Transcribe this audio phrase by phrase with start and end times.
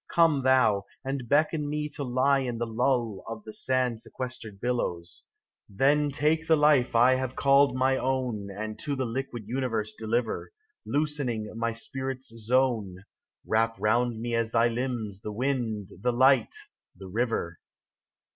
[0.11, 5.25] Come thou, and beckon me To lie in the lull of the sand sequestered billows:
[5.69, 10.51] Then take the life I have called my own And to the liquid universe deliver;
[10.87, 13.03] Loosening my spirit's zone,
[13.45, 16.55] Wrap round me as thy limbs the wind, the light,
[16.97, 17.59] the river.